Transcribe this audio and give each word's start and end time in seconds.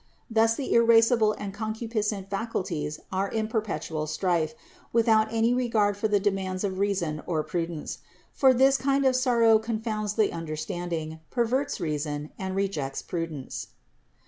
Thus 0.31 0.55
the 0.55 0.73
irascible 0.73 1.33
and 1.33 1.53
concupiscent 1.53 2.31
faculties 2.31 2.99
are 3.11 3.27
in 3.29 3.47
perpetual 3.47 4.07
strife, 4.07 4.55
without 4.91 5.31
any 5.31 5.53
regard 5.53 5.95
for 5.95 6.07
the 6.07 6.19
demands 6.19 6.63
of 6.63 6.79
reason 6.79 7.21
or 7.27 7.43
prudence; 7.43 7.99
for 8.33 8.51
this 8.51 8.77
kind 8.77 9.05
of 9.05 9.15
sorrow 9.15 9.59
confounds 9.59 10.15
the 10.15 10.33
understanding, 10.33 11.19
perverts 11.29 11.79
reason, 11.79 12.31
and 12.39 12.55
rejects 12.55 13.03
prudence. 13.03 13.67